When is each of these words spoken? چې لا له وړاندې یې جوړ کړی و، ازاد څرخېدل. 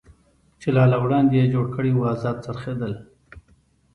چې 0.59 0.69
لا 0.75 0.83
له 0.91 0.97
وړاندې 1.03 1.33
یې 1.39 1.51
جوړ 1.53 1.65
کړی 1.75 1.91
و، 1.93 2.07
ازاد 2.13 2.37
څرخېدل. 2.45 2.93